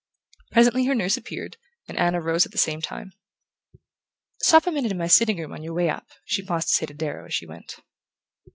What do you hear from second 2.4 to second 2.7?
at the